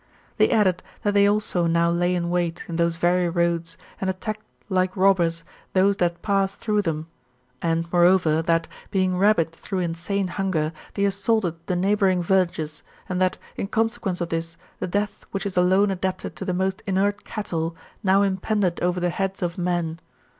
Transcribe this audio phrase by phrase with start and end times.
[0.37, 4.41] They added, that they also now lay in wait, in those very roads, and attacked,
[4.67, 5.43] like robbers,
[5.73, 7.13] those that passed through them;^ s GOLDEN
[7.81, 7.91] ASS, OF APULEIUS.— BOOK VIII.
[7.91, 13.21] 131 and, moreover, that, being rabid through insane hunger, they assaulted the neighbouring villages, and
[13.21, 17.23] that, in consequence of this, the death which is alone adapted to the most inert
[17.23, 19.99] cattle, now impended over the heads of men.